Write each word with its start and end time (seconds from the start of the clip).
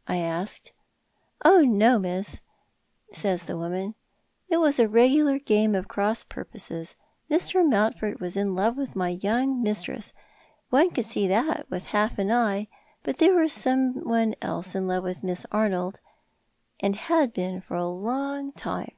"I 0.08 0.16
asked.. 0.16 0.72
Cora 1.42 1.56
expatiates, 1.58 1.76
273" 1.76 1.84
Oh 1.84 1.92
no, 1.92 1.98
miss," 1.98 2.40
saj'S 3.12 3.42
the 3.44 3.52
woraan." 3.52 3.94
It 4.48 4.56
was 4.56 4.78
a 4.78 4.88
regular 4.88 5.38
game 5.38 5.74
of 5.74 5.88
cross 5.88 6.24
purposes. 6.24 6.96
^Ir. 7.30 7.62
jMountford 7.68 8.18
was 8.18 8.34
in 8.34 8.54
love 8.54 8.78
with 8.78 8.96
my 8.96 9.10
young 9.10 9.62
mistress. 9.62 10.14
One 10.70 10.88
could 10.90 11.04
sec 11.04 11.28
that 11.28 11.66
with 11.68 11.88
half 11.88 12.18
an 12.18 12.30
eye; 12.30 12.68
but 13.02 13.18
there 13.18 13.34
was 13.38 13.52
someone 13.52 14.34
else 14.40 14.74
in 14.74 14.86
love 14.86 15.04
with 15.04 15.22
Miss 15.22 15.44
Arnold, 15.52 16.00
and 16.80 16.96
had 16.96 17.34
been 17.34 17.60
for 17.60 17.74
a 17.76 17.86
long 17.86 18.52
time." 18.52 18.96